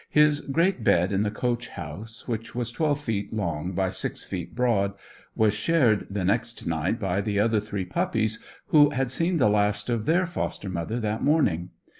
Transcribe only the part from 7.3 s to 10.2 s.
other three puppies, who had seen the last of